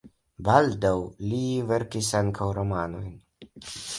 Baldaŭ 0.45 0.93
li 1.33 1.41
verkis 1.73 2.11
ankaŭ 2.23 2.49
romanojn. 2.61 3.15